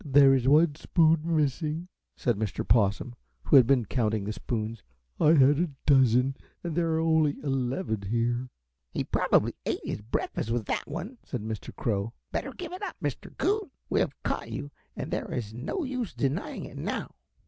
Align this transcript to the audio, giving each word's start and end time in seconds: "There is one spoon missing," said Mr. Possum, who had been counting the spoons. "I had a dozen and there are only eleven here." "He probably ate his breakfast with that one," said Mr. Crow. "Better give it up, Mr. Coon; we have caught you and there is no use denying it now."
"There 0.03 0.33
is 0.33 0.47
one 0.47 0.73
spoon 0.73 1.21
missing," 1.23 1.87
said 2.17 2.35
Mr. 2.35 2.67
Possum, 2.67 3.13
who 3.43 3.55
had 3.55 3.67
been 3.67 3.85
counting 3.85 4.23
the 4.23 4.33
spoons. 4.33 4.81
"I 5.19 5.33
had 5.33 5.59
a 5.59 5.69
dozen 5.85 6.37
and 6.63 6.75
there 6.75 6.93
are 6.95 6.99
only 6.99 7.37
eleven 7.43 8.01
here." 8.09 8.49
"He 8.91 9.03
probably 9.03 9.53
ate 9.63 9.85
his 9.85 10.01
breakfast 10.01 10.49
with 10.49 10.65
that 10.65 10.87
one," 10.87 11.19
said 11.23 11.43
Mr. 11.43 11.71
Crow. 11.75 12.13
"Better 12.31 12.51
give 12.51 12.73
it 12.73 12.81
up, 12.81 12.95
Mr. 12.99 13.37
Coon; 13.37 13.69
we 13.91 13.99
have 13.99 14.23
caught 14.23 14.51
you 14.51 14.71
and 14.95 15.11
there 15.11 15.31
is 15.31 15.53
no 15.53 15.83
use 15.83 16.15
denying 16.15 16.65
it 16.65 16.77
now." 16.79 17.13